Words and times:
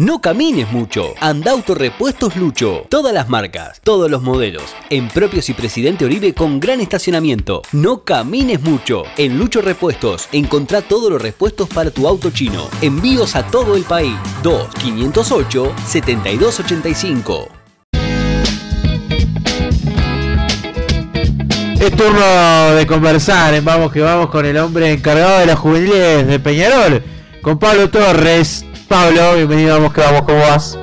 No 0.00 0.22
camines 0.22 0.72
mucho. 0.72 1.12
Anda 1.20 1.50
Autorepuestos 1.50 2.34
Lucho. 2.34 2.86
Todas 2.88 3.12
las 3.12 3.28
marcas, 3.28 3.82
todos 3.84 4.10
los 4.10 4.22
modelos. 4.22 4.74
En 4.88 5.08
Propios 5.08 5.50
y 5.50 5.52
Presidente 5.52 6.06
Oribe 6.06 6.32
con 6.32 6.58
gran 6.58 6.80
estacionamiento. 6.80 7.60
No 7.72 8.02
camines 8.02 8.62
mucho. 8.62 9.02
En 9.18 9.36
Lucho 9.38 9.60
Repuestos, 9.60 10.30
encontrá 10.32 10.80
todos 10.80 11.12
los 11.12 11.20
repuestos 11.20 11.68
para 11.68 11.90
tu 11.90 12.08
auto 12.08 12.30
chino. 12.30 12.70
Envíos 12.80 13.36
a 13.36 13.46
todo 13.46 13.76
el 13.76 13.82
país. 13.82 14.14
2 14.42 14.68
508 14.76 15.74
7285. 15.86 17.48
Es 21.78 21.94
turno 21.94 22.74
de 22.74 22.86
conversar, 22.86 23.52
en 23.52 23.66
vamos 23.66 23.92
que 23.92 24.00
vamos 24.00 24.30
con 24.30 24.46
el 24.46 24.56
hombre 24.56 24.92
encargado 24.92 25.40
de 25.40 25.44
las 25.44 25.58
juveniles 25.58 26.26
de 26.26 26.40
Peñarol, 26.40 27.02
con 27.42 27.58
Pablo 27.58 27.90
Torres. 27.90 28.64
Pablo, 28.90 29.36
bienvenido, 29.36 29.76
vamos 29.76 29.92
que 29.92 30.00
vamos, 30.00 30.22
¿cómo 30.22 30.40
vas? 30.40 30.76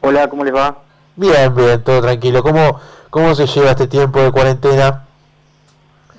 Hola, 0.00 0.28
¿cómo 0.28 0.44
les 0.44 0.52
va? 0.52 0.78
Bien, 1.14 1.54
bien, 1.54 1.80
todo 1.84 2.02
tranquilo. 2.02 2.42
¿Cómo, 2.42 2.80
cómo 3.08 3.36
se 3.36 3.46
lleva 3.46 3.70
este 3.70 3.86
tiempo 3.86 4.18
de 4.18 4.32
cuarentena? 4.32 5.04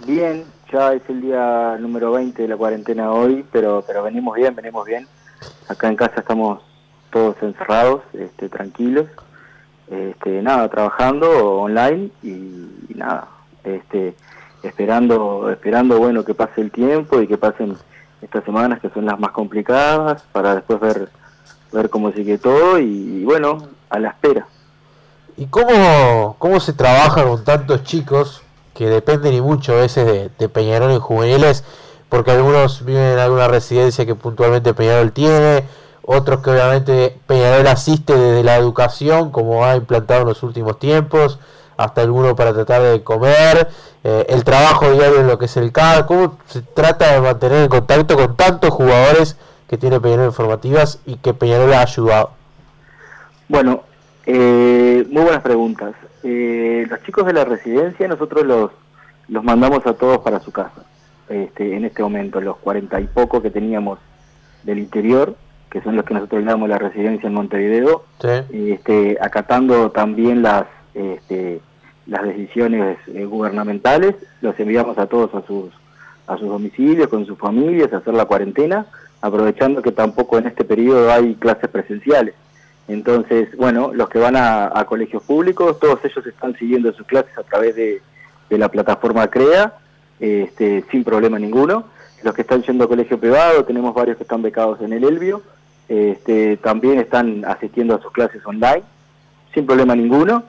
Bien, 0.05 0.45
ya 0.71 0.93
es 0.93 1.01
el 1.09 1.19
día 1.19 1.75
número 1.81 2.13
20 2.13 2.43
de 2.43 2.47
la 2.47 2.55
cuarentena 2.55 3.11
hoy, 3.11 3.43
pero 3.51 3.83
pero 3.85 4.03
venimos 4.03 4.37
bien, 4.37 4.55
venimos 4.55 4.85
bien. 4.85 5.05
Acá 5.67 5.89
en 5.89 5.97
casa 5.97 6.21
estamos 6.21 6.61
todos 7.11 7.35
encerrados, 7.41 8.03
este, 8.13 8.47
tranquilos. 8.47 9.07
Este, 9.89 10.41
nada, 10.41 10.69
trabajando 10.69 11.59
online 11.59 12.09
y, 12.23 12.29
y 12.87 12.93
nada, 12.95 13.27
este, 13.65 14.15
esperando, 14.63 15.51
esperando 15.51 15.97
bueno 15.97 16.23
que 16.23 16.33
pase 16.33 16.61
el 16.61 16.71
tiempo 16.71 17.21
y 17.21 17.27
que 17.27 17.37
pasen 17.37 17.75
estas 18.21 18.43
semanas 18.43 18.79
que 18.79 18.89
son 18.89 19.05
las 19.05 19.19
más 19.19 19.31
complicadas 19.31 20.23
para 20.31 20.55
después 20.55 20.79
ver 20.79 21.09
ver 21.71 21.89
cómo 21.89 22.11
sigue 22.11 22.37
todo 22.37 22.79
y, 22.79 23.23
bueno, 23.23 23.67
a 23.89 23.99
la 23.99 24.09
espera. 24.09 24.47
¿Y 25.35 25.45
cómo, 25.47 26.35
cómo 26.39 26.59
se 26.59 26.73
trabaja 26.73 27.23
con 27.23 27.43
tantos 27.43 27.83
chicos 27.83 28.41
que 28.73 28.87
dependen 28.87 29.33
y 29.33 29.41
mucho 29.41 29.73
a 29.73 29.81
veces 29.81 30.05
de, 30.05 30.31
de 30.37 30.49
Peñarol 30.49 30.91
en 30.91 30.99
juveniles? 30.99 31.63
Porque 32.09 32.31
algunos 32.31 32.85
viven 32.85 33.03
en 33.03 33.19
alguna 33.19 33.47
residencia 33.47 34.05
que 34.05 34.15
puntualmente 34.15 34.73
Peñarol 34.73 35.11
tiene, 35.11 35.65
otros 36.03 36.41
que 36.41 36.51
obviamente 36.51 37.19
Peñarol 37.27 37.67
asiste 37.67 38.15
desde 38.15 38.43
la 38.43 38.55
educación, 38.55 39.29
como 39.29 39.65
ha 39.65 39.75
implantado 39.75 40.21
en 40.21 40.27
los 40.29 40.41
últimos 40.41 40.79
tiempos, 40.79 41.39
hasta 41.77 42.01
alguno 42.01 42.35
para 42.35 42.53
tratar 42.53 42.81
de 42.81 43.03
comer, 43.03 43.69
eh, 44.03 44.25
el 44.29 44.43
trabajo 44.43 44.91
diario 44.91 45.21
en 45.21 45.27
lo 45.27 45.37
que 45.37 45.45
es 45.45 45.57
el 45.57 45.71
CAD, 45.71 46.05
cómo 46.05 46.37
se 46.47 46.61
trata 46.61 47.13
de 47.13 47.21
mantener 47.21 47.63
en 47.63 47.69
contacto 47.69 48.15
con 48.15 48.35
tantos 48.35 48.71
jugadores 48.71 49.37
que 49.67 49.77
tiene 49.77 49.99
Peñarol 49.99 50.25
Informativas 50.27 50.99
y 51.05 51.17
que 51.17 51.33
Peñarol 51.33 51.73
ha 51.73 51.81
ayudado. 51.81 52.31
Bueno, 53.47 53.83
eh, 54.25 55.05
muy 55.09 55.23
buenas 55.23 55.41
preguntas. 55.41 55.93
Eh, 56.23 56.85
los 56.89 57.03
chicos 57.03 57.25
de 57.25 57.33
la 57.33 57.45
residencia 57.45 58.07
nosotros 58.07 58.45
los, 58.45 58.71
los 59.27 59.43
mandamos 59.43 59.85
a 59.85 59.93
todos 59.93 60.19
para 60.19 60.39
su 60.39 60.51
casa. 60.51 60.83
Este, 61.29 61.75
en 61.75 61.85
este 61.85 62.01
momento, 62.01 62.39
los 62.41 62.57
cuarenta 62.57 62.99
y 62.99 63.05
poco 63.05 63.41
que 63.41 63.51
teníamos 63.51 63.99
del 64.63 64.79
interior, 64.79 65.35
que 65.69 65.81
son 65.81 65.95
los 65.95 66.05
que 66.05 66.13
nosotros 66.13 66.41
llamamos 66.43 66.69
la 66.69 66.77
residencia 66.77 67.27
en 67.27 67.33
Montevideo, 67.33 68.03
este, 68.51 69.17
acatando 69.21 69.91
también 69.91 70.41
las 70.41 70.65
este, 70.97 71.61
las 72.07 72.23
decisiones 72.23 72.97
eh, 73.07 73.25
gubernamentales, 73.25 74.15
los 74.41 74.59
enviamos 74.59 74.97
a 74.97 75.07
todos 75.07 75.33
a 75.35 75.45
sus, 75.45 75.71
a 76.25 76.37
sus 76.37 76.47
domicilios, 76.47 77.07
con 77.09 77.25
sus 77.25 77.37
familias, 77.37 77.93
a 77.93 77.97
hacer 77.97 78.13
la 78.13 78.25
cuarentena, 78.25 78.85
aprovechando 79.21 79.81
que 79.81 79.91
tampoco 79.91 80.37
en 80.37 80.47
este 80.47 80.63
periodo 80.63 81.11
hay 81.11 81.35
clases 81.35 81.69
presenciales. 81.69 82.35
Entonces, 82.87 83.49
bueno, 83.57 83.91
los 83.93 84.07
que 84.07 84.19
van 84.19 84.35
a, 84.37 84.85
colegios 84.87 85.21
públicos, 85.23 85.77
todos 85.79 85.99
ellos 86.05 86.25
están 86.25 86.55
siguiendo 86.55 86.93
sus 86.93 87.05
clases 87.05 87.37
a 87.37 87.43
través 87.43 87.75
de, 87.75 88.01
la 88.49 88.69
plataforma 88.69 89.27
CREA, 89.27 89.73
este, 90.21 90.85
sin 90.89 91.03
problema 91.03 91.37
ninguno. 91.37 91.85
Los 92.23 92.33
que 92.33 92.41
están 92.41 92.63
yendo 92.63 92.85
a 92.85 92.87
colegio 92.87 93.19
privado, 93.19 93.65
tenemos 93.65 93.93
varios 93.93 94.15
que 94.15 94.23
están 94.23 94.41
becados 94.41 94.79
en 94.81 94.93
el 94.93 95.03
Elvio, 95.03 95.41
este, 95.89 96.57
también 96.57 96.99
están 96.99 97.43
asistiendo 97.45 97.95
a 97.95 98.01
sus 98.01 98.11
clases 98.11 98.45
online, 98.45 98.83
sin 99.53 99.65
problema 99.65 99.95
ninguno. 99.95 100.43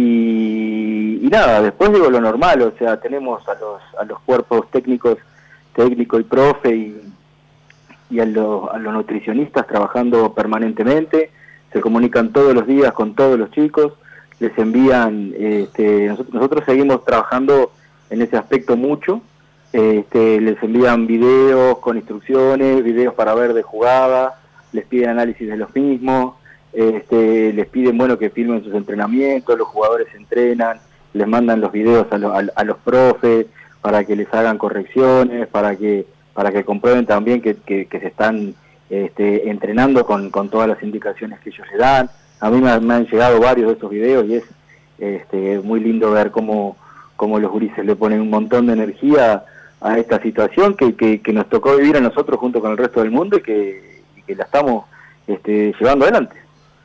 Y, 0.00 1.28
nada, 1.28 1.60
después 1.60 1.92
digo 1.92 2.08
lo 2.08 2.20
normal, 2.20 2.62
o 2.62 2.70
sea, 2.78 3.00
tenemos 3.00 3.42
a 3.48 3.54
los, 3.54 3.82
a 4.00 4.04
los 4.04 4.20
cuerpos 4.20 4.70
técnicos, 4.70 5.18
técnico 5.74 6.20
y 6.20 6.22
profe 6.22 6.72
y, 6.72 7.12
y 8.08 8.20
a, 8.20 8.24
los, 8.24 8.70
a 8.70 8.78
los 8.78 8.92
nutricionistas 8.92 9.66
trabajando 9.66 10.34
permanentemente, 10.34 11.32
se 11.72 11.80
comunican 11.80 12.32
todos 12.32 12.54
los 12.54 12.68
días 12.68 12.92
con 12.92 13.16
todos 13.16 13.36
los 13.36 13.50
chicos, 13.50 13.94
les 14.38 14.56
envían, 14.56 15.34
este, 15.36 16.06
nosotros, 16.06 16.32
nosotros 16.32 16.64
seguimos 16.64 17.04
trabajando 17.04 17.72
en 18.08 18.22
ese 18.22 18.36
aspecto 18.36 18.76
mucho, 18.76 19.20
este, 19.72 20.40
les 20.40 20.62
envían 20.62 21.08
videos 21.08 21.78
con 21.78 21.96
instrucciones, 21.96 22.84
videos 22.84 23.14
para 23.14 23.34
ver 23.34 23.52
de 23.52 23.64
jugada, 23.64 24.38
les 24.70 24.86
piden 24.86 25.08
análisis 25.08 25.48
de 25.48 25.56
los 25.56 25.74
mismos, 25.74 26.34
este, 26.72 27.52
les 27.52 27.66
piden 27.68 27.98
bueno 27.98 28.18
que 28.18 28.30
filmen 28.30 28.62
sus 28.62 28.74
entrenamientos, 28.74 29.58
los 29.58 29.68
jugadores 29.68 30.08
entrenan, 30.14 30.78
les 31.12 31.26
mandan 31.26 31.60
los 31.60 31.72
videos 31.72 32.06
a, 32.10 32.64
los 32.64 32.78
profes 32.78 33.46
para 33.80 34.04
que 34.04 34.16
les 34.16 34.32
hagan 34.32 34.58
correcciones, 34.58 35.46
para 35.48 35.76
que 35.76 36.06
para 36.34 36.52
que 36.52 36.64
comprueben 36.64 37.04
también 37.04 37.42
que, 37.42 37.56
se 37.66 38.06
están 38.06 38.54
este, 38.90 39.50
entrenando 39.50 40.06
con, 40.06 40.30
todas 40.30 40.68
las 40.68 40.80
indicaciones 40.84 41.40
que 41.40 41.50
ellos 41.50 41.66
le 41.72 41.78
dan. 41.78 42.10
A 42.38 42.48
mí 42.48 42.60
me, 42.60 42.70
han 42.70 43.06
llegado 43.06 43.40
varios 43.40 43.66
de 43.66 43.76
esos 43.76 43.90
videos 43.90 44.24
y 44.24 44.34
es 44.36 44.44
este, 45.00 45.58
muy 45.58 45.80
lindo 45.80 46.12
ver 46.12 46.30
cómo, 46.30 46.76
cómo 47.16 47.40
los 47.40 47.50
gurises 47.50 47.84
le 47.84 47.96
ponen 47.96 48.20
un 48.20 48.30
montón 48.30 48.66
de 48.66 48.74
energía 48.74 49.42
a 49.80 49.98
esta 49.98 50.22
situación 50.22 50.76
que, 50.76 50.94
que, 50.94 51.32
nos 51.32 51.48
tocó 51.48 51.76
vivir 51.76 51.96
a 51.96 52.00
nosotros 52.00 52.38
junto 52.38 52.60
con 52.60 52.70
el 52.70 52.78
resto 52.78 53.00
del 53.00 53.10
mundo 53.10 53.38
y 53.38 53.42
que, 53.42 54.02
y 54.16 54.22
que 54.22 54.36
la 54.36 54.44
estamos 54.44 54.84
este, 55.26 55.74
llevando 55.80 56.04
adelante. 56.04 56.36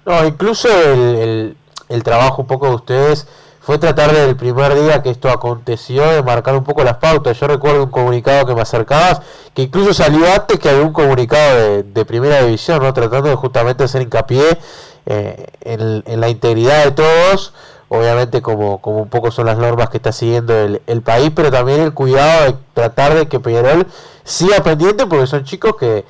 No, 0.06 0.25
incluso 0.25 0.68
el, 0.69 1.56
el, 1.88 2.03
trabajo 2.03 2.41
un 2.41 2.47
poco 2.47 2.68
de 2.68 2.75
ustedes 2.75 3.25
fue 3.62 3.78
tratar 3.78 4.12
desde 4.12 4.30
el 4.30 4.36
primer 4.36 4.75
día 4.75 5.02
que 5.02 5.09
esto 5.09 5.30
aconteció 5.30 6.06
de 6.06 6.22
marcar 6.22 6.56
un 6.56 6.66
poco 6.66 6.84
las 6.84 6.97
pautas. 6.97 7.40
Yo 7.40 7.47
recuerdo 7.47 7.84
un 7.84 7.90
comunicado 7.90 8.46
que 8.46 8.53
me 8.53 8.62
acercabas, 8.62 9.22
que 9.53 9.63
incluso 9.63 9.94
salió 9.94 10.25
antes 10.34 10.59
que 10.59 10.74
un 10.75 10.92
comunicado 10.92 11.58
de, 11.58 11.84
de 11.84 12.06
primera 12.06 12.44
división, 12.44 12.84
¿no? 12.84 12.94
tratando 12.94 13.30
de 13.30 13.36
justamente 13.36 13.86
hacer 13.86 14.02
hincapié 14.02 14.58
eh, 15.06 15.47
en, 15.62 16.03
en, 16.06 16.19
la 16.19 16.28
integridad 16.28 16.84
de 16.84 16.92
todos, 16.92 17.53
obviamente 17.88 18.42
como, 18.42 18.81
como 18.81 18.97
un 19.03 19.09
poco 19.09 19.31
son 19.31 19.46
las 19.46 19.58
normas 19.58 19.90
que 19.90 19.97
está 19.97 20.12
siguiendo 20.12 20.53
el, 20.53 20.81
el 20.86 21.02
país, 21.02 21.31
pero 21.34 21.50
también 21.50 21.80
el 21.80 21.94
cuidado 21.94 22.47
de 22.52 22.58
tratar 22.74 23.13
de 23.13 23.30
que 23.30 23.40
Peñarol 23.40 23.88
siga 24.25 24.62
pendiente, 24.63 25.06
porque 25.06 25.28
son 25.28 25.46
chicos 25.46 25.75
que 25.80 26.03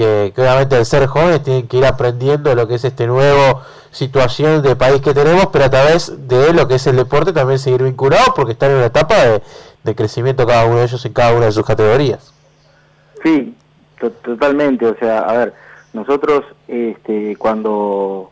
que, 0.00 0.32
obviamente 0.40 0.76
al 0.76 0.86
ser 0.86 1.06
jóvenes 1.06 1.42
tienen 1.42 1.68
que 1.68 1.76
ir 1.76 1.84
aprendiendo 1.84 2.54
lo 2.54 2.66
que 2.66 2.76
es 2.76 2.84
este 2.84 3.06
nuevo 3.06 3.60
situación 3.90 4.62
de 4.62 4.76
país 4.76 5.02
que 5.02 5.12
tenemos, 5.12 5.48
pero 5.52 5.64
a 5.64 5.70
través 5.70 6.28
de 6.28 6.54
lo 6.54 6.66
que 6.68 6.76
es 6.76 6.86
el 6.86 6.96
deporte 6.96 7.32
también 7.32 7.58
seguir 7.58 7.82
vinculados 7.82 8.30
porque 8.34 8.52
están 8.52 8.70
en 8.70 8.76
una 8.78 8.86
etapa 8.86 9.14
de, 9.84 9.94
crecimiento 9.94 10.46
cada 10.46 10.66
uno 10.66 10.76
de 10.76 10.84
ellos 10.84 11.04
en 11.04 11.12
cada 11.12 11.36
una 11.36 11.46
de 11.46 11.52
sus 11.52 11.66
categorías. 11.66 12.32
Sí, 13.22 13.54
totalmente, 14.22 14.86
o 14.86 14.96
sea, 14.96 15.20
a 15.20 15.32
ver, 15.36 15.54
nosotros 15.92 16.44
este, 16.68 17.36
cuando, 17.36 18.30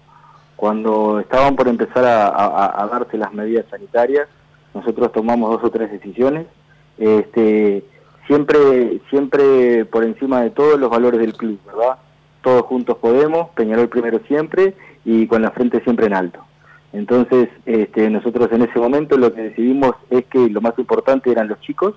cuando 0.56 1.18
estaban 1.20 1.56
por 1.56 1.68
empezar 1.68 2.04
a, 2.04 2.82
a 2.82 2.86
darse 2.86 3.18
las 3.18 3.32
medidas 3.32 3.66
sanitarias, 3.68 4.28
nosotros 4.72 5.12
tomamos 5.12 5.50
dos 5.50 5.64
o 5.64 5.70
tres 5.70 5.90
decisiones. 5.90 6.46
Este, 6.98 7.84
siempre, 8.28 9.00
siempre 9.10 9.84
por 9.86 10.04
encima 10.04 10.42
de 10.42 10.50
todos 10.50 10.78
los 10.78 10.88
valores 10.88 11.18
del 11.18 11.34
club, 11.34 11.58
¿verdad? 11.66 11.96
Todos 12.42 12.62
juntos 12.62 12.98
podemos, 12.98 13.48
Peñarol 13.56 13.88
primero 13.88 14.20
siempre 14.28 14.74
y 15.04 15.26
con 15.26 15.42
la 15.42 15.50
frente 15.50 15.80
siempre 15.80 16.06
en 16.06 16.14
alto. 16.14 16.44
Entonces, 16.92 17.48
este, 17.66 18.08
nosotros 18.08 18.48
en 18.52 18.62
ese 18.62 18.78
momento 18.78 19.18
lo 19.18 19.34
que 19.34 19.42
decidimos 19.42 19.96
es 20.10 20.24
que 20.26 20.48
lo 20.48 20.60
más 20.60 20.78
importante 20.78 21.30
eran 21.32 21.48
los 21.48 21.60
chicos 21.60 21.94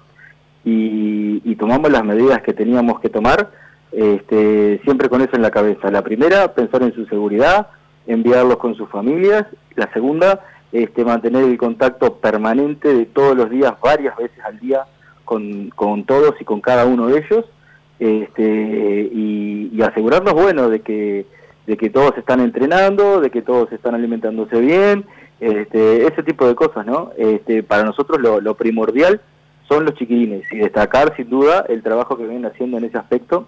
y, 0.66 1.56
tomamos 1.56 1.92
las 1.92 2.04
medidas 2.04 2.42
que 2.42 2.54
teníamos 2.54 3.00
que 3.02 3.10
tomar, 3.10 3.52
este, 3.92 4.80
siempre 4.84 5.10
con 5.10 5.22
eso 5.22 5.36
en 5.36 5.44
la 5.44 5.52
cabeza. 5.52 5.92
La 5.92 6.02
primera, 6.02 6.56
pensar 6.56 6.82
en 6.82 6.92
su 6.96 7.06
seguridad, 7.06 7.68
enviarlos 8.08 8.58
con 8.58 8.74
sus 8.74 8.90
familias. 8.90 9.46
La 9.76 9.94
segunda, 9.94 10.44
este, 10.72 11.06
mantener 11.06 11.44
el 11.44 11.58
contacto 11.60 12.16
permanente 12.16 12.92
de 12.96 13.06
todos 13.06 13.38
los 13.38 13.52
días, 13.52 13.74
varias 13.80 14.18
veces 14.18 14.40
al 14.44 14.60
día, 14.60 14.86
con, 15.26 15.72
todos 16.06 16.36
y 16.40 16.46
con 16.46 16.62
cada 16.62 16.86
uno 16.86 17.08
de 17.08 17.20
ellos 17.20 17.46
este, 18.00 19.10
y, 19.14 19.82
asegurarnos, 19.82 20.34
bueno, 20.34 20.70
de 20.70 20.82
que, 20.82 21.26
de 21.66 21.78
que 21.78 21.90
todos 21.90 22.18
están 22.18 22.40
entrenando, 22.40 23.20
de 23.20 23.32
que 23.32 23.42
todos 23.42 23.72
están 23.72 23.96
alimentándose 23.96 24.60
bien, 24.60 25.06
este, 25.40 26.06
ese 26.06 26.22
tipo 26.22 26.48
de 26.48 26.54
cosas, 26.54 26.86
¿no? 26.86 27.12
Este, 27.18 27.64
para 27.64 27.84
nosotros 27.84 28.20
lo, 28.22 28.54
primordial 28.56 29.22
son 29.68 29.86
los 29.86 29.96
chiquilines 29.96 30.52
y 30.52 30.58
destacar 30.58 31.16
sin 31.16 31.30
duda 31.30 31.66
el 31.68 31.82
trabajo 31.82 32.18
que 32.18 32.26
vienen 32.26 32.46
haciendo 32.46 32.78
en 32.78 32.84
ese 32.84 32.98
aspecto 32.98 33.48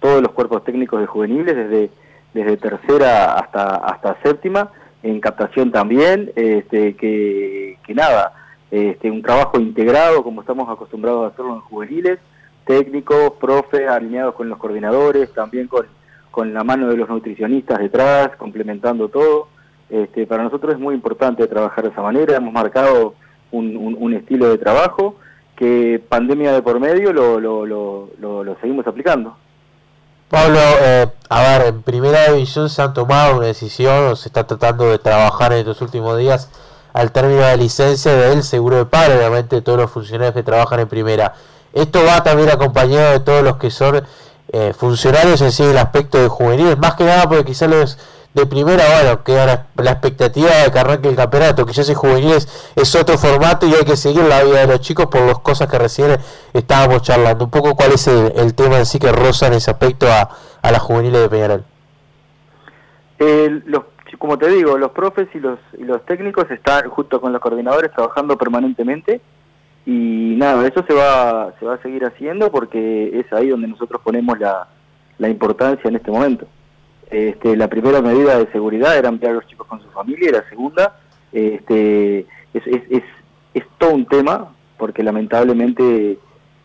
todos 0.00 0.22
los 0.22 0.30
cuerpos 0.32 0.62
técnicos 0.62 1.00
de 1.00 1.06
juveniles 1.06 1.56
desde 1.56 1.90
desde 2.36 2.58
tercera 2.58 3.32
hasta, 3.34 3.76
hasta 3.76 4.20
séptima, 4.22 4.70
en 5.02 5.20
captación 5.20 5.72
también, 5.72 6.30
este, 6.36 6.94
que 6.94 7.78
nada, 7.94 8.34
este, 8.70 9.10
un 9.10 9.22
trabajo 9.22 9.60
integrado 9.60 10.22
como 10.22 10.40
estamos 10.40 10.68
acostumbrados 10.68 11.24
a 11.24 11.28
hacerlo 11.28 11.54
en 11.54 11.60
juveniles, 11.60 12.18
técnicos, 12.64 13.34
profes, 13.40 13.88
alineados 13.88 14.34
con 14.34 14.48
los 14.48 14.58
coordinadores, 14.58 15.32
también 15.32 15.68
con, 15.68 15.86
con 16.30 16.52
la 16.52 16.64
mano 16.64 16.88
de 16.88 16.96
los 16.96 17.08
nutricionistas 17.08 17.78
detrás, 17.78 18.36
complementando 18.36 19.08
todo. 19.08 19.48
Este, 19.88 20.26
para 20.26 20.42
nosotros 20.42 20.74
es 20.74 20.80
muy 20.80 20.94
importante 20.94 21.46
trabajar 21.46 21.84
de 21.84 21.90
esa 21.90 22.02
manera, 22.02 22.36
hemos 22.36 22.52
marcado 22.52 23.14
un, 23.52 23.96
un, 23.98 24.14
estilo 24.14 24.48
de 24.48 24.58
trabajo 24.58 25.14
que 25.54 26.02
pandemia 26.08 26.52
de 26.52 26.60
por 26.60 26.80
medio 26.80 27.12
lo, 27.12 27.38
lo, 27.38 27.64
lo, 27.64 28.56
seguimos 28.60 28.84
aplicando. 28.86 29.36
Pablo, 30.28 30.58
eh, 30.80 31.06
a 31.28 31.58
ver, 31.58 31.68
en 31.68 31.82
primera 31.82 32.32
división 32.32 32.68
se 32.68 32.82
han 32.82 32.92
tomado 32.92 33.38
una 33.38 33.46
decisión 33.46 34.08
o 34.08 34.16
se 34.16 34.28
está 34.28 34.44
tratando 34.44 34.90
de 34.90 34.98
trabajar 34.98 35.52
en 35.52 35.60
estos 35.60 35.80
últimos 35.80 36.18
días 36.18 36.50
al 36.96 37.12
término 37.12 37.42
de 37.42 37.48
la 37.48 37.56
licencia 37.56 38.10
del 38.16 38.42
seguro 38.42 38.76
de 38.78 38.86
paro, 38.86 39.16
obviamente 39.16 39.60
todos 39.60 39.78
los 39.78 39.90
funcionarios 39.90 40.34
que 40.34 40.42
trabajan 40.42 40.80
en 40.80 40.88
primera. 40.88 41.34
Esto 41.74 42.02
va 42.02 42.22
también 42.22 42.48
acompañado 42.48 43.12
de 43.12 43.20
todos 43.20 43.44
los 43.44 43.58
que 43.58 43.70
son 43.70 44.02
eh, 44.50 44.72
funcionarios 44.74 45.42
en 45.42 45.52
sí 45.52 45.62
el 45.62 45.76
aspecto 45.76 46.16
de 46.16 46.28
juveniles, 46.28 46.78
más 46.78 46.94
que 46.94 47.04
nada 47.04 47.28
porque 47.28 47.44
quizás 47.44 47.68
los 47.68 47.98
de 48.32 48.46
primera, 48.46 48.82
bueno, 48.94 49.22
queda 49.24 49.66
la, 49.76 49.90
expectativa 49.90 50.48
de 50.50 50.72
que 50.72 50.78
arranque 50.78 51.08
el 51.10 51.16
campeonato, 51.16 51.66
ya 51.66 51.82
es 51.82 51.94
juveniles 51.94 52.48
es 52.74 52.94
otro 52.94 53.18
formato 53.18 53.66
y 53.66 53.74
hay 53.74 53.84
que 53.84 53.96
seguir 53.98 54.22
la 54.24 54.42
vida 54.42 54.60
de 54.60 54.66
los 54.66 54.80
chicos 54.80 55.06
por 55.06 55.20
las 55.20 55.38
cosas 55.40 55.68
que 55.68 55.78
recién 55.78 56.16
estábamos 56.54 57.02
charlando. 57.02 57.44
Un 57.44 57.50
poco 57.50 57.74
cuál 57.74 57.92
es 57.92 58.06
el, 58.08 58.54
tema 58.54 58.78
en 58.78 58.86
sí 58.86 58.98
que 58.98 59.12
roza 59.12 59.48
en 59.48 59.52
ese 59.54 59.70
aspecto 59.70 60.10
a, 60.10 60.30
a 60.62 60.72
las 60.72 60.80
juveniles 60.80 61.20
de 61.20 61.28
Peñarol. 61.28 61.64
los, 63.18 63.82
como 64.18 64.38
te 64.38 64.48
digo, 64.48 64.78
los 64.78 64.92
profes 64.92 65.28
y 65.34 65.40
los, 65.40 65.58
y 65.78 65.84
los 65.84 66.04
técnicos 66.04 66.50
están 66.50 66.88
junto 66.88 67.20
con 67.20 67.32
los 67.32 67.40
coordinadores 67.40 67.92
trabajando 67.92 68.36
permanentemente 68.36 69.20
y 69.84 70.34
nada, 70.36 70.66
eso 70.66 70.84
se 70.86 70.94
va, 70.94 71.54
se 71.58 71.64
va 71.64 71.74
a 71.74 71.82
seguir 71.82 72.04
haciendo 72.04 72.50
porque 72.50 73.20
es 73.20 73.32
ahí 73.32 73.48
donde 73.48 73.68
nosotros 73.68 74.00
ponemos 74.02 74.38
la, 74.38 74.66
la 75.18 75.28
importancia 75.28 75.88
en 75.88 75.96
este 75.96 76.10
momento. 76.10 76.46
Este, 77.10 77.56
la 77.56 77.68
primera 77.68 78.02
medida 78.02 78.36
de 78.36 78.50
seguridad 78.50 78.98
era 78.98 79.08
ampliar 79.08 79.32
a 79.32 79.36
los 79.36 79.46
chicos 79.46 79.66
con 79.68 79.80
su 79.80 79.88
familia 79.90 80.28
y 80.28 80.32
la 80.32 80.48
segunda 80.48 80.98
este, 81.32 82.20
es, 82.52 82.66
es, 82.66 83.04
es, 83.54 83.64
todo 83.78 83.94
un 83.94 84.06
tema 84.06 84.52
porque 84.76 85.02
lamentablemente 85.02 86.18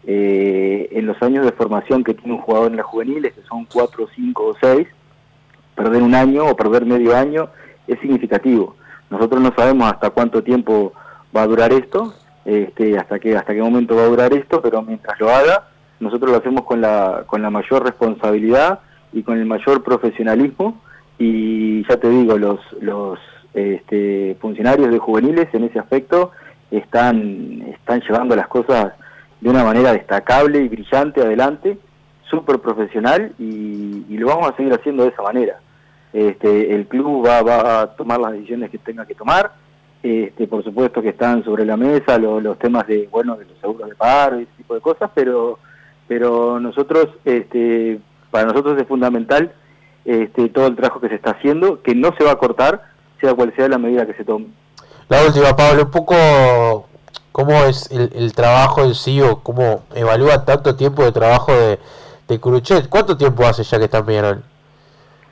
eh, 0.07 0.89
en 0.92 1.06
los 1.06 1.21
años 1.21 1.45
de 1.45 1.51
formación 1.51 2.03
que 2.03 2.13
tiene 2.13 2.33
un 2.33 2.42
jugador 2.42 2.71
en 2.71 2.77
la 2.77 2.83
juveniles, 2.83 3.33
que 3.33 3.42
son 3.44 3.65
cuatro, 3.65 4.07
cinco 4.15 4.48
o 4.48 4.56
seis, 4.59 4.88
perder 5.75 6.01
un 6.01 6.15
año 6.15 6.45
o 6.45 6.56
perder 6.56 6.85
medio 6.85 7.15
año 7.15 7.50
es 7.88 8.00
significativo. 8.00 8.75
Nosotros 9.09 9.41
no 9.41 9.53
sabemos 9.56 9.91
hasta 9.91 10.09
cuánto 10.12 10.44
tiempo 10.44 10.94
va 11.35 11.44
a 11.44 11.47
durar 11.47 11.73
esto, 11.73 12.13
este, 12.45 12.97
hasta 12.97 13.19
qué 13.19 13.38
hasta 13.38 13.53
qué 13.53 13.62
momento 13.62 13.95
va 13.95 14.03
a 14.03 14.07
durar 14.07 14.33
esto, 14.33 14.62
pero 14.62 14.81
mientras 14.81 15.19
lo 15.19 15.29
haga, 15.29 15.68
nosotros 16.00 16.31
lo 16.31 16.38
hacemos 16.38 16.63
con 16.63 16.81
la 16.81 17.23
con 17.27 17.41
la 17.41 17.50
mayor 17.50 17.83
responsabilidad 17.83 18.79
y 19.13 19.23
con 19.23 19.38
el 19.38 19.45
mayor 19.45 19.83
profesionalismo 19.83 20.81
y 21.23 21.88
ya 21.88 21.97
te 21.97 22.09
digo, 22.09 22.35
los, 22.35 22.59
los 22.81 23.19
este, 23.53 24.35
funcionarios 24.41 24.89
de 24.89 24.97
juveniles 24.97 25.53
en 25.53 25.65
ese 25.65 25.77
aspecto 25.77 26.31
están, 26.71 27.62
están 27.74 28.01
llevando 28.01 28.35
las 28.35 28.47
cosas 28.47 28.94
de 29.39 29.50
una 29.50 29.63
manera 29.63 29.94
destacable 29.94 30.63
y 30.63 30.67
brillante 30.67 31.21
adelante, 31.21 31.77
súper 32.29 32.59
profesional 32.59 33.33
y, 33.38 34.06
lo 34.18 34.27
vamos 34.27 34.51
a 34.51 34.56
seguir 34.56 34.71
haciendo 34.73 35.03
de 35.03 35.09
esa 35.09 35.23
manera. 35.23 35.59
Este, 36.13 36.75
el 36.75 36.85
club 36.85 37.25
va, 37.25 37.41
va, 37.41 37.81
a 37.81 37.88
tomar 37.88 38.19
las 38.19 38.33
decisiones 38.33 38.69
que 38.69 38.77
tenga 38.77 39.06
que 39.06 39.15
tomar, 39.15 39.51
este, 40.03 40.47
por 40.47 40.63
supuesto 40.63 41.01
que 41.01 41.09
están 41.09 41.44
sobre 41.44 41.65
la 41.65 41.77
mesa 41.77 42.18
los, 42.18 42.57
temas 42.59 42.85
de 42.88 43.07
bueno 43.12 43.35
de 43.35 43.45
los 43.45 43.57
seguros 43.59 43.89
de 43.89 43.95
paro 43.95 44.39
y 44.39 44.44
ese 44.44 44.51
tipo 44.57 44.75
de 44.75 44.81
cosas, 44.81 45.09
pero 45.13 45.59
pero 46.07 46.59
nosotros 46.59 47.07
este, 47.23 48.00
para 48.29 48.45
nosotros 48.45 48.79
es 48.79 48.88
fundamental 48.88 49.53
este, 50.03 50.50
todo 50.50 50.67
el 50.67 50.75
trabajo 50.75 51.00
que 51.00 51.09
se 51.09 51.15
está 51.15 51.31
haciendo, 51.31 51.81
que 51.81 51.95
no 51.95 52.13
se 52.17 52.24
va 52.24 52.31
a 52.31 52.38
cortar, 52.38 52.81
sea 53.19 53.33
cual 53.33 53.53
sea 53.56 53.67
la 53.69 53.77
medida 53.77 54.06
que 54.06 54.13
se 54.13 54.25
tome. 54.25 54.47
La 55.07 55.24
última, 55.24 55.56
Pablo, 55.56 55.83
un 55.83 55.91
poco 55.91 56.88
cómo 57.31 57.63
es 57.63 57.89
el, 57.91 58.33
trabajo 58.33 58.83
en 58.83 58.95
sí 58.95 59.21
o 59.21 59.39
cómo 59.39 59.83
evalúa 59.94 60.45
tanto 60.45 60.75
tiempo 60.75 61.03
de 61.03 61.12
trabajo 61.12 61.53
de, 61.53 61.79
de 62.31 62.39
Cruchet. 62.39 62.87
¿Cuánto 62.89 63.17
tiempo 63.17 63.45
hace 63.45 63.63
ya 63.63 63.77
que 63.77 63.85
está 63.85 63.99
en 63.99 64.43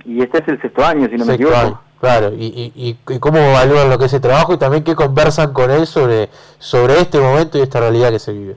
Y 0.05 0.21
este 0.21 0.39
es 0.39 0.47
el 0.47 0.61
sexto 0.61 0.85
año, 0.85 1.07
si 1.09 1.15
no 1.15 1.25
me 1.25 1.35
equivoco. 1.35 1.81
claro, 1.99 2.33
y, 2.37 2.71
y, 2.75 3.19
cómo 3.19 3.37
evalúan 3.37 3.89
lo 3.89 3.97
que 3.97 4.05
es 4.05 4.13
el 4.13 4.21
trabajo 4.21 4.53
y 4.53 4.57
también 4.57 4.83
qué 4.83 4.95
conversan 4.95 5.53
con 5.53 5.71
él 5.71 5.87
sobre, 5.87 6.29
sobre 6.57 6.99
este 6.99 7.19
momento 7.19 7.57
y 7.57 7.61
esta 7.61 7.79
realidad 7.79 8.11
que 8.11 8.19
se 8.19 8.33
vive. 8.33 8.55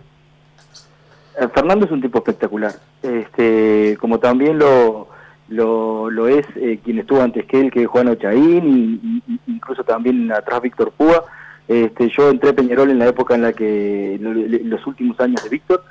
Eh, 1.41 1.49
Fernando 1.55 1.87
es 1.87 1.93
un 1.93 2.03
tipo 2.03 2.19
espectacular, 2.19 2.75
este, 3.03 3.97
como 4.01 4.19
también 4.19 4.59
lo, 4.59 5.09
lo, 5.49 6.29
es 6.29 6.47
eh, 6.57 6.81
quien 6.85 6.99
estuvo 6.99 7.23
antes 7.23 7.47
que 7.47 7.61
él, 7.61 7.71
que 7.71 7.83
es 7.83 7.89
Juan 7.89 8.09
Ochaín, 8.09 9.23
y, 9.27 9.41
incluso 9.47 9.85
también 9.85 10.31
atrás 10.33 10.61
Víctor 10.61 10.93
Púa. 10.93 11.25
Este, 11.69 12.11
yo 12.11 12.29
entré 12.29 12.51
a 12.51 12.55
Peñarol 12.55 12.91
en 12.91 12.99
la 12.99 13.07
época 13.07 13.35
en 13.35 13.43
la 13.43 13.53
que, 13.53 14.19
los 14.21 14.87
últimos 14.87 15.19
años 15.21 15.43
de 15.45 15.49
Víctor, 15.49 15.85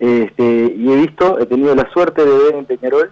este, 0.00 0.74
y 0.76 0.92
he 0.92 0.96
visto, 0.96 1.38
he 1.38 1.46
tenido 1.46 1.74
la 1.74 1.90
suerte 1.90 2.24
de 2.24 2.38
ver 2.38 2.54
en 2.54 2.64
Peñarol 2.64 3.10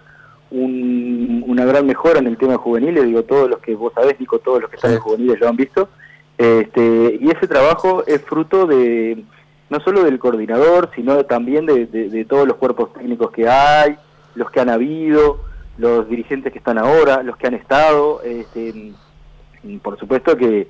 una 0.49 1.65
gran 1.65 1.85
mejora 1.85 2.19
en 2.19 2.27
el 2.27 2.37
tema 2.37 2.57
juvenil, 2.57 3.03
digo, 3.05 3.23
todos 3.23 3.49
los 3.49 3.59
que 3.59 3.75
vos 3.75 3.91
sabés, 3.93 4.17
Nico, 4.19 4.39
todos 4.39 4.61
los 4.61 4.69
que 4.69 4.77
están 4.77 4.93
en 4.93 4.99
juveniles 4.99 5.39
lo 5.41 5.49
han 5.49 5.57
visto, 5.57 5.89
este, 6.37 7.17
y 7.19 7.29
ese 7.29 7.47
trabajo 7.47 8.05
es 8.05 8.21
fruto 8.21 8.65
de 8.65 9.25
no 9.69 9.79
solo 9.81 10.03
del 10.03 10.19
coordinador, 10.19 10.91
sino 10.95 11.25
también 11.25 11.65
de, 11.65 12.25
todos 12.29 12.47
los 12.47 12.57
cuerpos 12.57 12.93
técnicos 12.93 13.31
que 13.31 13.49
hay, 13.49 13.97
los 14.35 14.49
que 14.51 14.59
han 14.59 14.69
habido, 14.69 15.39
los 15.77 16.07
dirigentes 16.07 16.51
que 16.53 16.59
están 16.59 16.77
ahora, 16.77 17.23
los 17.23 17.37
que 17.37 17.47
han 17.47 17.53
estado. 17.53 18.21
Este, 18.23 18.93
por 19.81 19.99
supuesto 19.99 20.37
que, 20.37 20.67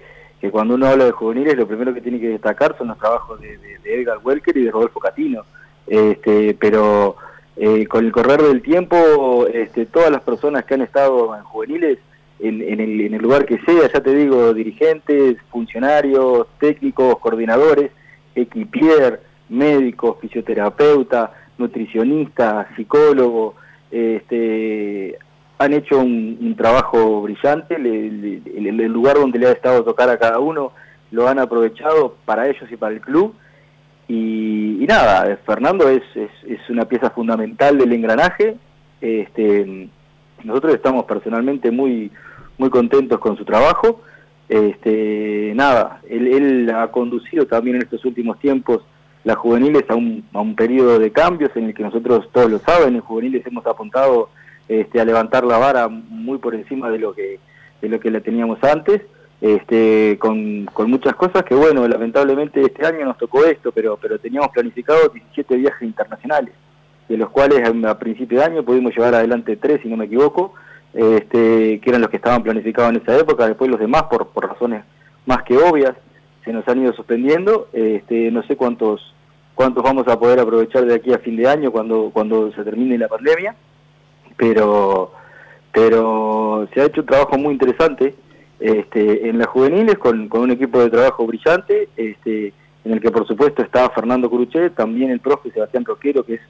cuando 0.51 0.75
uno 0.75 0.87
habla 0.87 1.05
de 1.05 1.11
juveniles, 1.11 1.57
lo 1.57 1.67
primero 1.67 1.93
que 1.93 2.01
tiene 2.01 2.19
que 2.19 2.29
destacar 2.29 2.75
son 2.77 2.87
los 2.87 2.97
trabajos 2.97 3.39
de, 3.39 3.59
Edgar 3.83 4.19
Welker 4.23 4.57
y 4.57 4.63
de 4.63 4.71
Rodolfo 4.71 4.99
Catino. 4.99 5.43
Este, 5.87 6.55
pero 6.59 7.15
eh, 7.55 7.87
con 7.87 8.05
el 8.05 8.11
correr 8.11 8.41
del 8.41 8.61
tiempo, 8.61 9.47
este, 9.47 9.85
todas 9.85 10.11
las 10.11 10.21
personas 10.21 10.65
que 10.65 10.73
han 10.73 10.81
estado 10.81 11.35
en 11.35 11.43
juveniles, 11.43 11.99
en, 12.39 12.61
el, 12.61 13.01
en 13.01 13.13
el 13.15 13.21
lugar 13.21 13.45
que 13.45 13.59
sea, 13.61 13.91
ya 13.91 13.99
te 13.99 14.13
digo, 14.13 14.53
dirigentes, 14.53 15.37
funcionarios, 15.49 16.47
técnicos, 16.59 17.17
coordinadores, 17.17 17.91
equipier, 18.35 19.21
médico, 19.49 20.17
fisioterapeuta, 20.21 21.31
nutricionista, 21.57 22.67
psicólogo, 22.75 23.55
este, 23.89 25.17
han 25.57 25.73
hecho 25.73 25.99
un, 25.99 26.55
trabajo 26.55 27.21
brillante, 27.21 27.75
el, 27.75 28.75
lugar 28.91 29.15
donde 29.15 29.39
le 29.39 29.47
ha 29.47 29.51
estado 29.51 29.83
tocar 29.83 30.09
a 30.09 30.17
cada 30.17 30.39
uno 30.39 30.71
lo 31.09 31.27
han 31.27 31.39
aprovechado 31.39 32.15
para 32.25 32.49
ellos 32.49 32.69
y 32.69 32.75
para 32.75 32.93
el 32.93 33.01
club. 33.01 33.33
Y, 34.07 34.85
nada, 34.87 35.37
Fernando 35.45 35.89
es, 35.89 36.03
es, 36.15 36.69
una 36.69 36.85
pieza 36.85 37.09
fundamental 37.09 37.77
del 37.77 37.91
engranaje. 37.91 38.55
Este, 39.01 39.89
nosotros 40.43 40.73
estamos 40.73 41.05
personalmente 41.05 41.71
muy, 41.71 42.11
muy 42.57 42.69
contentos 42.69 43.19
con 43.19 43.37
su 43.37 43.43
trabajo 43.43 44.01
este, 44.49 45.51
nada, 45.55 46.01
él, 46.09 46.69
ha 46.73 46.87
conducido 46.89 47.45
también 47.45 47.77
en 47.77 47.81
estos 47.81 48.05
últimos 48.05 48.39
tiempos 48.39 48.81
las 49.23 49.35
juveniles 49.35 49.83
a 49.89 49.95
un, 49.95 50.23
a 50.33 50.39
un 50.39 50.55
periodo 50.55 50.99
de 50.99 51.11
cambios 51.11 51.51
en 51.55 51.65
el 51.65 51.73
que 51.73 51.83
nosotros, 51.83 52.29
todos 52.31 52.49
lo 52.49 52.59
saben, 52.59 52.95
en 52.95 53.01
juveniles 53.01 53.45
hemos 53.45 53.65
apuntado 53.65 54.29
este, 54.69 55.01
a 55.01 55.05
levantar 55.05 55.43
la 55.43 55.57
vara 55.57 55.89
muy 55.89 56.37
por 56.37 56.55
encima 56.55 56.89
de 56.89 56.99
lo 56.99 57.13
que, 57.13 57.39
de 57.81 57.89
lo 57.89 57.99
que 57.99 58.09
la 58.09 58.21
teníamos 58.21 58.63
antes, 58.63 59.01
este, 59.39 60.17
con, 60.19 60.67
muchas 60.87 61.15
cosas 61.15 61.43
que 61.43 61.53
bueno, 61.55 61.87
lamentablemente 61.87 62.61
este 62.61 62.85
año 62.85 63.05
nos 63.05 63.17
tocó 63.17 63.45
esto, 63.45 63.71
pero, 63.71 63.97
pero 64.01 64.19
teníamos 64.19 64.49
planificado 64.49 65.09
17 65.09 65.55
viajes 65.57 65.83
internacionales, 65.83 66.53
de 67.07 67.17
los 67.17 67.29
cuales 67.29 67.61
a, 67.85 67.99
principio 67.99 68.39
de 68.39 68.45
año 68.45 68.63
pudimos 68.63 68.95
llevar 68.95 69.15
adelante 69.15 69.55
tres, 69.57 69.81
si 69.81 69.89
no 69.89 69.97
me 69.97 70.05
equivoco, 70.05 70.53
este, 70.93 71.79
que 71.79 71.89
eran 71.89 72.01
los 72.01 72.09
que 72.09 72.17
estaban 72.17 72.43
planificados 72.43 72.91
en 72.91 73.01
esa 73.01 73.17
época, 73.17 73.47
después 73.47 73.69
los 73.69 73.79
demás, 73.79 74.03
por, 74.03 74.27
por 74.27 74.47
razones 74.47 74.83
más 75.25 75.43
que 75.43 75.57
obvias, 75.57 75.93
se 76.43 76.53
nos 76.53 76.67
han 76.67 76.81
ido 76.81 76.93
suspendiendo, 76.93 77.67
este, 77.73 78.31
no 78.31 78.41
sé 78.43 78.55
cuántos 78.55 79.13
cuántos 79.57 79.83
vamos 79.83 80.07
a 80.07 80.19
poder 80.19 80.39
aprovechar 80.39 80.85
de 80.85 80.93
aquí 80.93 81.11
a 81.11 81.17
fin 81.17 81.35
de 81.35 81.47
año 81.47 81.71
cuando, 81.71 82.11
cuando 82.13 82.51
se 82.51 82.63
termine 82.63 82.95
la 82.95 83.07
pandemia, 83.07 83.55
pero, 84.37 85.11
pero 85.73 86.69
se 86.71 86.79
ha 86.79 86.85
hecho 86.85 87.01
un 87.01 87.07
trabajo 87.07 87.39
muy 87.39 87.53
interesante 87.53 88.13
este, 88.59 89.29
en 89.29 89.37
las 89.37 89.47
juveniles 89.47 89.97
con, 89.97 90.27
con 90.29 90.41
un 90.41 90.51
equipo 90.51 90.79
de 90.79 90.89
trabajo 90.89 91.25
brillante, 91.25 91.89
este, 91.95 92.53
en 92.83 92.93
el 92.93 93.01
que 93.01 93.11
por 93.11 93.27
supuesto 93.27 93.61
está 93.61 93.89
Fernando 93.89 94.29
Cruchet, 94.29 94.73
también 94.73 95.11
el 95.11 95.19
profe 95.19 95.51
Sebastián 95.51 95.85
Roquero, 95.85 96.23
que 96.23 96.35
es 96.35 96.41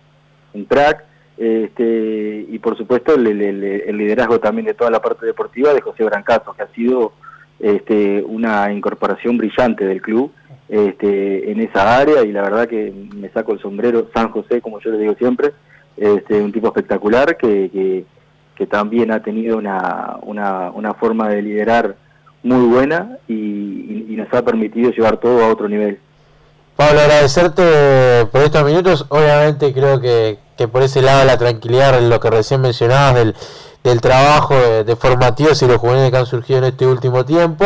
un 0.54 0.66
crack, 0.66 1.04
este, 1.38 2.46
y 2.50 2.58
por 2.60 2.78
supuesto 2.78 3.14
el, 3.14 3.24
liderazgo 3.98 4.40
también 4.40 4.66
de 4.66 4.74
toda 4.74 4.90
la 4.90 5.02
parte 5.02 5.26
deportiva 5.26 5.74
de 5.74 5.82
José 5.82 6.04
Brancato, 6.04 6.54
que 6.54 6.64
ha 6.64 6.68
sido 6.68 7.14
este, 7.60 8.24
una 8.24 8.72
incorporación 8.72 9.38
brillante 9.38 9.86
del 9.86 10.02
club 10.02 10.32
este, 10.70 11.52
en 11.52 11.60
esa 11.62 11.98
área 11.98 12.24
y 12.24 12.32
la 12.32 12.42
verdad 12.42 12.68
que 12.68 12.92
me 13.16 13.30
saco 13.30 13.54
el 13.54 13.60
sombrero 13.60 14.10
San 14.14 14.30
José, 14.30 14.62
como 14.62 14.80
yo 14.80 14.92
le 14.92 14.98
digo 14.98 15.16
siempre, 15.16 15.52
este, 15.96 16.42
un 16.42 16.52
tipo 16.52 16.68
espectacular 16.68 17.38
que, 17.38 17.70
que, 17.72 18.06
también 18.66 19.12
ha 19.12 19.22
tenido 19.22 19.58
una, 19.58 20.18
una, 20.24 20.72
una, 20.72 20.94
forma 20.94 21.30
de 21.30 21.42
liderar 21.42 21.96
muy 22.44 22.66
buena 22.66 23.18
y, 23.28 24.16
nos 24.18 24.34
ha 24.34 24.42
permitido 24.42 24.90
llevar 24.90 25.18
todo 25.18 25.46
a 25.46 25.50
otro 25.50 25.70
nivel. 25.70 26.00
Pablo, 26.76 27.02
agradecerte 27.02 28.26
por 28.32 28.42
estos 28.42 28.66
minutos. 28.66 29.06
Obviamente 29.10 29.72
creo 29.74 30.02
que, 30.02 30.40
que 30.58 30.68
por 30.68 30.82
ese 30.82 31.04
lado 31.04 31.24
la 31.24 31.38
tranquilidad, 31.38 32.02
lo 32.02 32.20
que 32.20 32.32
recién 32.32 32.62
mencionabas 32.62 33.14
del, 33.14 33.36
del 33.84 34.02
trabajo 34.02 34.56
de, 34.56 34.96
formativos 34.96 35.62
y 35.62 35.68
los 35.68 35.78
juveniles 35.78 36.12
que 36.12 36.18
han 36.18 36.26
surgido 36.26 36.60
en 36.60 36.66
este 36.66 36.86
último 36.86 37.26
tiempo. 37.26 37.66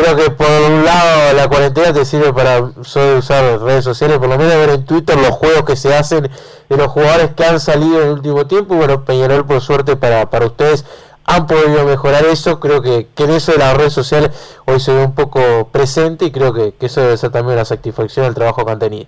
Creo 0.00 0.16
que 0.16 0.30
por 0.30 0.46
un 0.46 0.82
lado 0.82 1.34
la 1.36 1.46
cuarentena 1.46 1.92
te 1.92 2.06
sirve 2.06 2.32
para 2.32 2.58
usar 2.60 3.60
redes 3.60 3.84
sociales, 3.84 4.18
por 4.18 4.30
lo 4.30 4.38
menos 4.38 4.54
ver 4.54 4.70
en 4.70 4.86
Twitter 4.86 5.14
los 5.18 5.28
juegos 5.28 5.64
que 5.64 5.76
se 5.76 5.94
hacen 5.94 6.22
de 6.22 6.76
los 6.76 6.86
jugadores 6.86 7.32
que 7.34 7.44
han 7.44 7.60
salido 7.60 8.00
en 8.00 8.06
el 8.06 8.12
último 8.14 8.46
tiempo. 8.46 8.76
Bueno, 8.76 9.04
Peñarol 9.04 9.44
por 9.44 9.60
suerte 9.60 9.96
para, 9.96 10.30
para 10.30 10.46
ustedes 10.46 10.86
han 11.26 11.46
podido 11.46 11.84
mejorar 11.84 12.24
eso. 12.24 12.60
Creo 12.60 12.80
que, 12.80 13.08
que, 13.14 13.24
en 13.24 13.30
eso 13.32 13.52
de 13.52 13.58
las 13.58 13.76
redes 13.76 13.92
sociales 13.92 14.30
hoy 14.64 14.80
se 14.80 14.94
ve 14.94 15.04
un 15.04 15.14
poco 15.14 15.68
presente 15.70 16.24
y 16.24 16.30
creo 16.30 16.54
que, 16.54 16.72
que 16.72 16.86
eso 16.86 17.02
debe 17.02 17.18
ser 17.18 17.30
también 17.30 17.56
una 17.56 17.66
satisfacción 17.66 18.24
del 18.24 18.34
trabajo 18.34 18.64
que 18.64 18.72
han 18.72 18.78
tenido. 18.78 19.06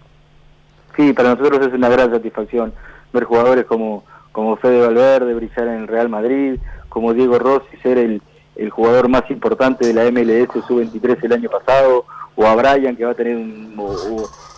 Sí, 0.95 1.15
para 1.15 1.35
nosotros 1.35 1.67
es 1.67 1.73
una 1.73 1.89
gran 1.89 2.11
satisfacción 2.11 2.75
ver 3.15 3.25
jugadores 3.25 3.65
como, 3.65 4.05
como 4.31 4.57
Fede 4.57 4.85
Valverde 4.85 5.33
brillar 5.33 5.69
en 5.69 5.83
el 5.83 5.89
Real 5.89 6.11
Madrid, 6.11 6.61
como 6.91 7.15
Diego 7.15 7.39
Rossi 7.39 7.79
ser 7.83 7.97
el, 7.97 8.21
el 8.57 8.71
jugador 8.71 9.09
más 9.09 9.31
importante 9.31 9.87
de 9.87 9.95
la 9.95 10.11
MLS 10.11 10.53
Sub-23 10.67 11.19
el 11.23 11.33
año 11.33 11.51
pasado, 11.51 12.05
o 12.35 12.47
a 12.47 12.55
Brian 12.55 12.97
que 12.97 13.05
va 13.05 13.13
a 13.13 13.15
tener 13.15 13.37
un, 13.37 13.75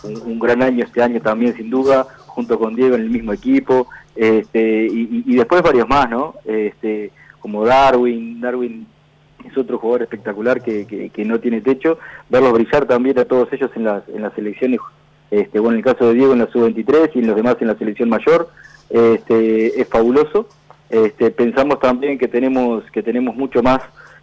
un, 0.03 0.39
gran 0.39 0.61
año 0.61 0.83
este 0.83 1.01
año 1.01 1.21
también 1.21 1.55
sin 1.55 1.69
duda, 1.69 2.07
junto 2.27 2.57
con 2.57 2.75
Diego 2.75 2.95
en 2.95 3.01
el 3.01 3.09
mismo 3.09 3.33
equipo, 3.33 3.87
este, 4.15 4.87
y, 4.89 5.35
después 5.35 5.61
varios 5.61 5.87
más, 5.87 6.09
¿no? 6.09 6.35
Este, 6.45 7.11
como 7.39 7.65
Darwin, 7.65 8.39
Darwin 8.39 8.87
es 9.43 9.57
otro 9.57 9.77
jugador 9.77 10.03
espectacular 10.03 10.61
que, 10.61 10.87
que, 10.87 11.09
que, 11.09 11.25
no 11.25 11.39
tiene 11.39 11.61
techo, 11.61 11.99
verlos 12.29 12.53
brillar 12.53 12.85
también 12.85 13.19
a 13.19 13.25
todos 13.25 13.51
ellos 13.51 13.71
en 13.75 13.83
las, 13.83 14.07
en 14.09 14.21
las 14.21 14.33
selecciones 14.33 14.79
este, 15.31 15.59
bueno, 15.59 15.77
en 15.77 15.79
el 15.79 15.93
caso 15.93 16.07
de 16.07 16.13
Diego 16.13 16.33
en 16.33 16.39
la 16.39 16.47
sub-23 16.47 17.11
y 17.13 17.19
en 17.19 17.27
los 17.27 17.35
demás 17.35 17.57
en 17.59 17.67
la 17.67 17.75
selección 17.75 18.09
mayor, 18.09 18.49
este, 18.89 19.81
es 19.81 19.87
fabuloso. 19.87 20.47
Este, 20.89 21.31
pensamos 21.31 21.79
también 21.79 22.17
que 22.17 22.27
tenemos, 22.27 22.83
que 22.91 23.01
tenemos 23.03 23.35
mucho 23.35 23.63
más, 23.63 23.81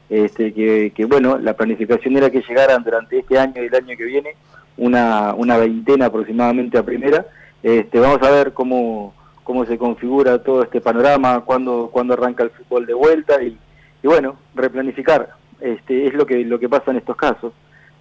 este, 0.09 0.53
que, 0.53 1.05
bueno, 1.07 1.39
la 1.39 1.55
planificación 1.55 2.17
era 2.17 2.31
que 2.31 2.43
llegaran 2.43 2.83
durante 2.85 3.19
este 3.19 3.39
año 3.39 3.63
y 3.63 3.67
el 3.67 3.75
año 3.75 3.97
que 3.97 4.05
viene 4.05 4.37
una, 4.77 5.35
una 5.35 5.57
veintena 5.57 6.07
aproximadamente 6.07 6.79
a 6.79 6.83
primera. 6.83 7.27
Este, 7.63 7.99
vamos 7.99 8.23
a 8.23 8.31
ver 8.31 8.53
cómo, 8.53 9.15
cómo 9.45 9.65
se 9.67 9.79
configura 9.79 10.43
todo 10.43 10.63
este 10.63 10.81
panorama, 10.81 11.43
cuándo, 11.45 11.91
cuándo 11.93 12.15
arranca 12.15 12.43
el 12.43 12.51
fútbol 12.51 12.87
de 12.87 12.95
vuelta 12.95 13.43
y, 13.43 13.57
y 14.03 14.07
bueno, 14.07 14.37
replanificar. 14.55 15.31
Este, 15.61 16.07
es 16.07 16.15
lo 16.15 16.27
que, 16.27 16.45
lo 16.45 16.59
que 16.59 16.69
pasa 16.69 16.91
en 16.91 16.97
estos 16.97 17.17
casos 17.17 17.53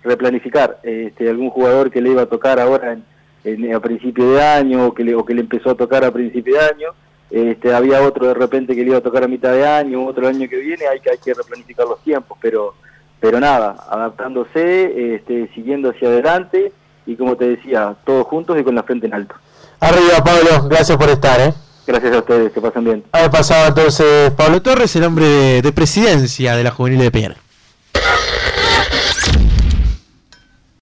replanificar 0.03 0.80
este, 0.84 1.30
algún 1.30 1.50
jugador 1.50 1.91
que 1.91 2.01
le 2.01 2.10
iba 2.10 2.24
a 2.24 2.27
tocar 2.27 2.60
ahora 2.60 2.98
en, 3.44 3.74
a 3.74 3.80
principio 3.80 4.32
de 4.32 4.41
año 4.41 4.88
o 4.88 4.94
que, 4.94 5.03
le, 5.03 5.15
o 5.15 5.25
que 5.25 5.34
le 5.34 5.41
empezó 5.41 5.72
a 5.72 5.75
tocar 5.75 6.03
a 6.03 6.12
principio 6.12 6.56
de 6.56 6.62
año. 6.62 6.89
Este, 7.32 7.74
había 7.74 8.02
otro 8.02 8.28
de 8.28 8.34
repente 8.34 8.76
que 8.76 8.82
le 8.82 8.90
iba 8.90 8.98
a 8.98 9.02
tocar 9.02 9.24
a 9.24 9.28
mitad 9.28 9.54
de 9.54 9.66
año, 9.66 10.06
otro 10.06 10.28
año 10.28 10.50
que 10.50 10.58
viene, 10.58 10.86
hay 10.88 11.00
que, 11.00 11.12
hay 11.12 11.18
que 11.18 11.34
replanificar 11.34 11.88
los 11.88 12.02
tiempos, 12.04 12.38
pero, 12.42 12.76
pero 13.22 13.40
nada, 13.40 13.78
adaptándose, 13.90 15.16
este, 15.16 15.50
siguiendo 15.56 15.92
hacia 15.92 16.10
adelante 16.10 16.74
y 17.06 17.16
como 17.16 17.38
te 17.38 17.48
decía, 17.48 17.96
todos 18.06 18.28
juntos 18.28 18.60
y 18.60 18.64
con 18.64 18.76
la 18.76 18.84
frente 18.84 19.08
en 19.08 19.14
alto. 19.14 19.36
Arriba 19.80 20.24
Pablo, 20.24 20.68
gracias 20.70 20.98
por 20.98 21.10
estar. 21.10 21.40
¿eh? 21.40 21.54
Gracias 21.88 22.14
a 22.14 22.20
ustedes, 22.20 22.52
que 22.52 22.62
pasen 22.62 22.84
bien. 22.84 23.04
Ha 23.12 23.30
pasado 23.30 23.68
entonces 23.68 24.32
Pablo 24.32 24.62
Torres, 24.62 24.96
el 24.96 25.04
hombre 25.04 25.62
de, 25.62 25.72
presidencia 25.72 26.56
de 26.56 26.64
la 26.64 26.72
Juvenil 26.72 27.00
de 27.00 27.12
Peñarol. 27.12 27.38